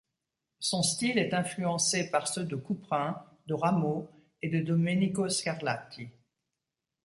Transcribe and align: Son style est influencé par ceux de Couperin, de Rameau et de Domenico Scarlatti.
Son 0.57 0.81
style 0.81 1.19
est 1.19 1.35
influencé 1.35 2.09
par 2.09 2.27
ceux 2.27 2.43
de 2.45 2.55
Couperin, 2.55 3.23
de 3.45 3.53
Rameau 3.53 4.09
et 4.41 4.49
de 4.49 4.59
Domenico 4.59 5.29
Scarlatti. 5.29 6.09